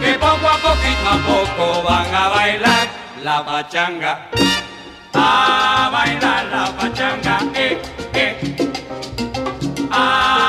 que 0.00 0.14
poco 0.14 0.48
a 0.48 0.58
poquito 0.58 1.08
a 1.08 1.18
poco 1.26 1.82
van 1.82 2.14
a 2.14 2.28
bailar 2.28 2.88
la 3.22 3.44
pachanga. 3.44 4.30
A 5.32 5.88
bailar 5.92 6.44
la 6.52 6.64
pachanga, 6.76 7.36
eh, 7.54 7.78
eh. 8.14 8.34
A 9.92 10.39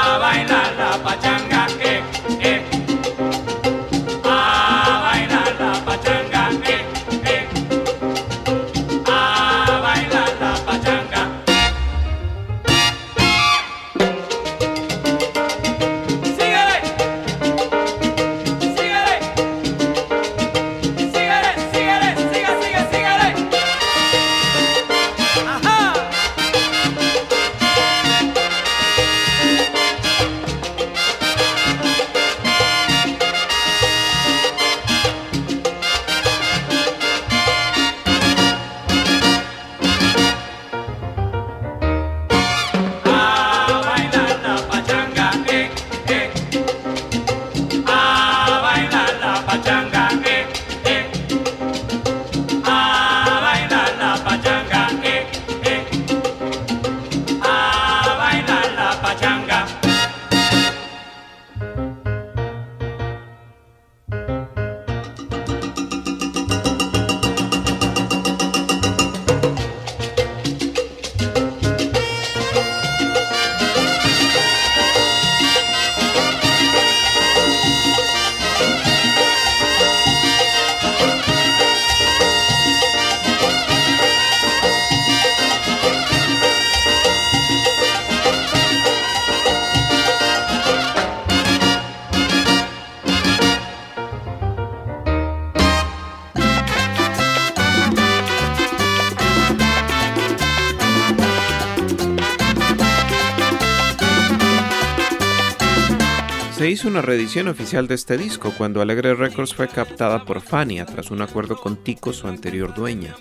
hizo 106.81 106.87
una 106.87 107.03
reedición 107.03 107.47
oficial 107.47 107.87
de 107.87 107.93
este 107.93 108.17
disco 108.17 108.51
cuando 108.57 108.81
Alegre 108.81 109.13
Records 109.13 109.53
fue 109.53 109.67
captada 109.67 110.25
por 110.25 110.41
Fania 110.41 110.83
tras 110.87 111.11
un 111.11 111.21
acuerdo 111.21 111.55
con 111.55 111.77
Tico, 111.77 112.11
su 112.11 112.27
anterior 112.27 112.73
dueña. 112.73 113.15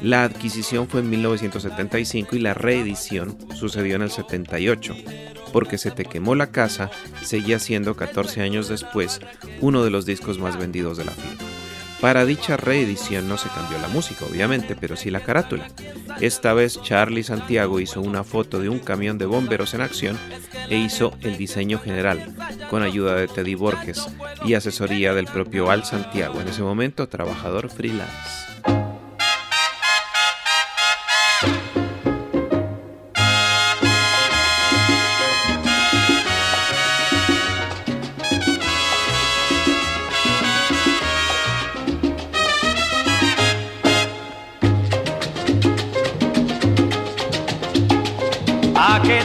La 0.00 0.24
adquisición 0.24 0.88
fue 0.88 1.00
en 1.00 1.10
1975 1.10 2.36
y 2.36 2.38
la 2.38 2.54
reedición 2.54 3.36
sucedió 3.54 3.96
en 3.96 4.02
el 4.02 4.10
78. 4.10 4.94
Porque 5.52 5.76
se 5.76 5.90
te 5.90 6.06
quemó 6.06 6.34
la 6.34 6.52
casa 6.52 6.90
seguía 7.22 7.58
siendo 7.58 7.96
14 7.96 8.40
años 8.40 8.68
después 8.68 9.20
uno 9.60 9.84
de 9.84 9.90
los 9.90 10.06
discos 10.06 10.38
más 10.38 10.56
vendidos 10.56 10.96
de 10.96 11.04
la 11.04 11.12
firma. 11.12 11.51
Para 12.02 12.24
dicha 12.24 12.56
reedición 12.56 13.28
no 13.28 13.38
se 13.38 13.48
cambió 13.48 13.78
la 13.78 13.86
música, 13.86 14.24
obviamente, 14.28 14.74
pero 14.74 14.96
sí 14.96 15.08
la 15.08 15.20
carátula. 15.20 15.68
Esta 16.20 16.52
vez 16.52 16.82
Charlie 16.82 17.22
Santiago 17.22 17.78
hizo 17.78 18.00
una 18.00 18.24
foto 18.24 18.58
de 18.58 18.68
un 18.68 18.80
camión 18.80 19.18
de 19.18 19.26
bomberos 19.26 19.72
en 19.74 19.82
acción 19.82 20.18
e 20.68 20.78
hizo 20.78 21.16
el 21.20 21.36
diseño 21.36 21.78
general, 21.78 22.34
con 22.68 22.82
ayuda 22.82 23.14
de 23.14 23.28
Teddy 23.28 23.54
Borges 23.54 24.08
y 24.44 24.54
asesoría 24.54 25.14
del 25.14 25.26
propio 25.26 25.70
Al 25.70 25.84
Santiago, 25.84 26.40
en 26.40 26.48
ese 26.48 26.62
momento 26.62 27.08
trabajador 27.08 27.70
freelance. 27.70 28.81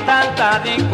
Tanta 0.05 0.59
discusión, 0.59 0.86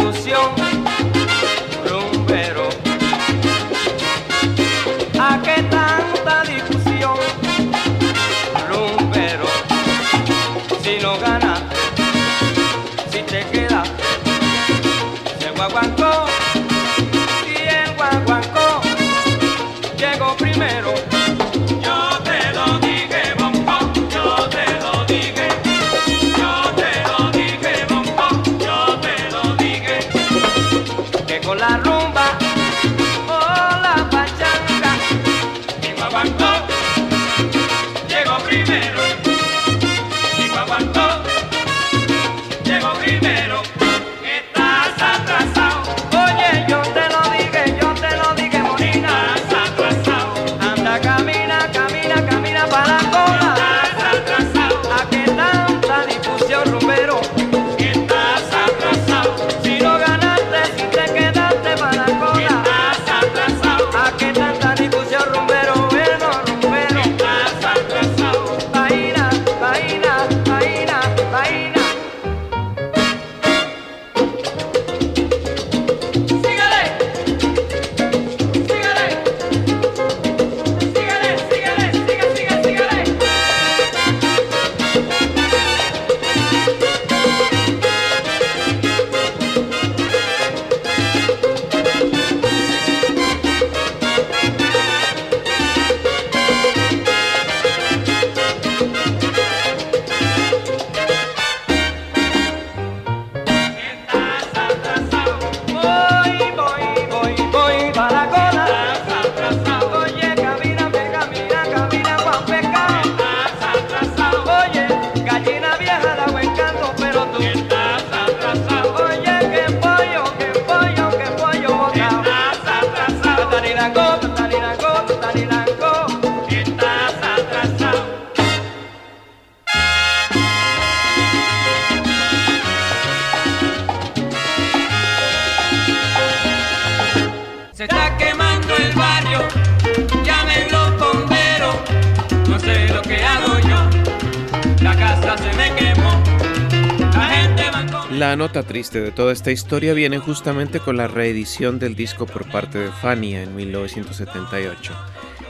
triste 148.74 149.01
de 149.01 149.11
toda 149.11 149.32
esta 149.32 149.51
historia 149.51 149.93
viene 149.93 150.17
justamente 150.17 150.80
con 150.80 150.97
la 150.97 151.07
reedición 151.07 151.78
del 151.78 151.93
disco 151.93 152.26
por 152.26 152.49
parte 152.49 152.80
de 152.80 152.91
Fania 152.91 153.43
en 153.43 153.55
1978. 153.55 154.93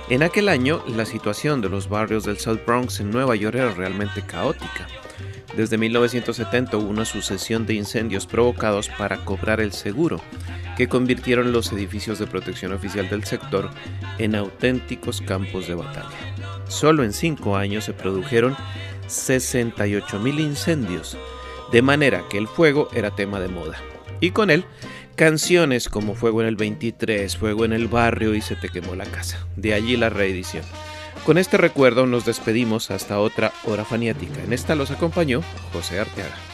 En 0.10 0.24
aquel 0.24 0.50
año, 0.50 0.84
la 0.90 1.06
situación 1.06 1.62
de 1.62 1.70
los 1.70 1.88
barrios 1.88 2.26
del 2.26 2.38
South 2.38 2.60
Bronx 2.68 3.00
en 3.00 3.12
Nueva 3.12 3.38
York 3.38 3.56
era 3.56 3.72
realmente 3.72 4.24
caótica. 4.24 4.88
Desde 5.56 5.78
1970 5.78 6.76
hubo 6.76 6.90
una 6.90 7.06
sucesión 7.06 7.66
de 7.66 7.76
incendios 7.76 8.28
provocados 8.28 8.90
para 8.90 9.24
cobrar 9.24 9.62
el 9.62 9.72
seguro, 9.72 10.20
que 10.76 10.90
convirtieron 10.90 11.54
los 11.54 11.72
edificios 11.72 12.20
de 12.20 12.28
protección 12.28 12.74
oficial 12.74 13.10
del 13.10 13.24
sector 13.24 13.70
en 14.18 14.36
auténticos 14.36 15.22
campos 15.22 15.70
de 15.70 15.76
batalla. 15.76 16.36
Solo 16.68 17.06
en 17.06 17.14
cinco 17.14 17.56
años 17.56 17.86
se 17.86 17.94
produjeron 17.94 18.58
68.000 19.08 20.42
incendios, 20.42 21.18
de 21.74 21.82
manera 21.82 22.24
que 22.30 22.38
el 22.38 22.48
fuego 22.48 22.88
era 22.94 23.16
tema 23.16 23.40
de 23.40 23.48
moda. 23.48 23.78
Y 24.20 24.30
con 24.30 24.52
él, 24.52 24.64
canciones 25.16 25.90
como 25.90 26.14
Fuego 26.14 26.42
en 26.42 26.48
el 26.48 26.56
23, 26.56 27.36
Fuego 27.36 27.66
en 27.66 27.74
el 27.74 27.88
barrio 27.88 28.36
y 28.36 28.42
Se 28.42 28.56
te 28.56 28.70
quemó 28.70 28.96
la 28.96 29.06
casa. 29.06 29.48
De 29.56 29.74
allí 29.74 29.98
la 29.98 30.12
reedición. 30.12 30.64
Con 31.26 31.40
este 31.40 31.58
recuerdo 31.58 32.06
nos 32.06 32.26
despedimos 32.26 32.92
hasta 32.92 33.20
otra 33.20 33.52
hora 33.66 33.86
faniática. 33.86 34.44
En 34.44 34.54
esta 34.54 34.76
los 34.76 34.92
acompañó 34.92 35.42
José 35.74 36.00
Arteaga. 36.00 36.53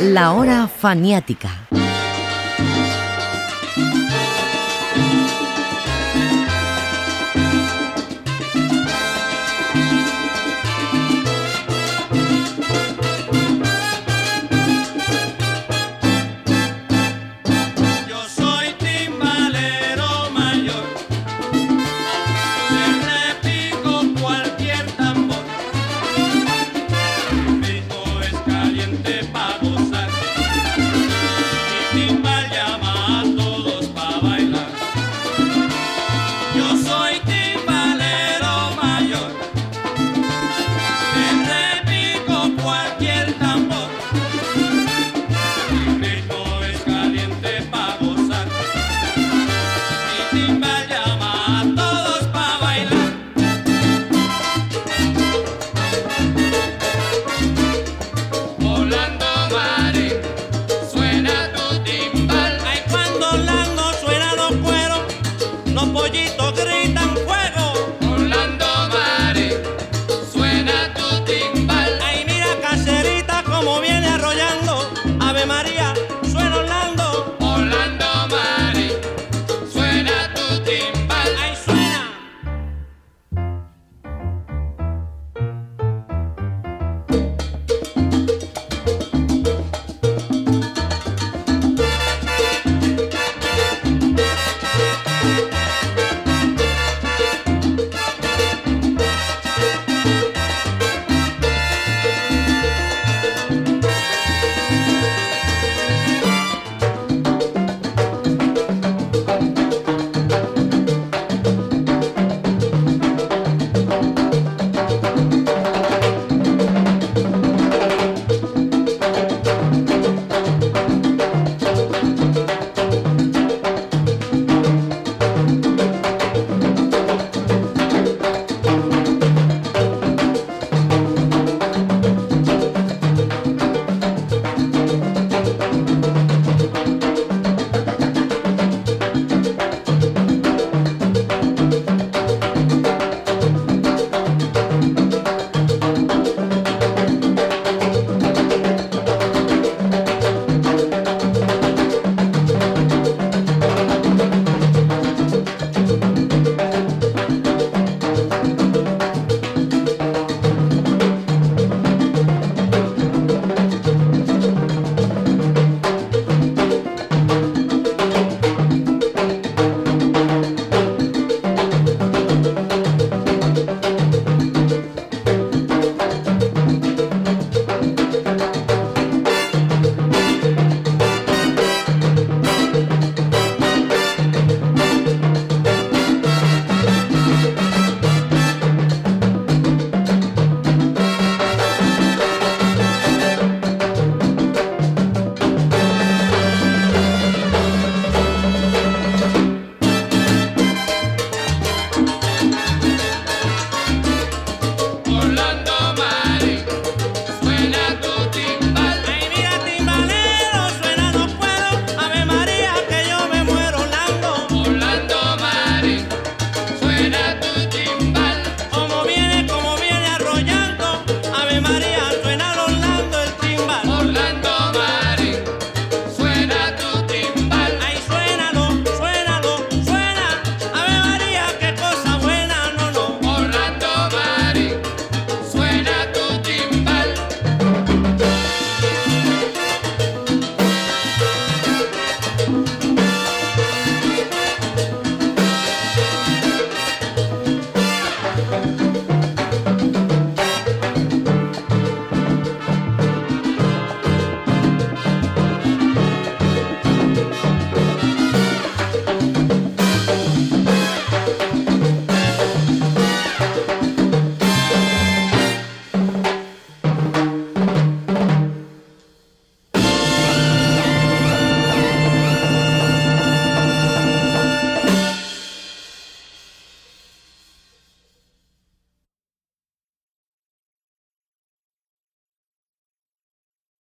La 0.00 0.32
hora 0.32 0.66
faniática. 0.66 1.48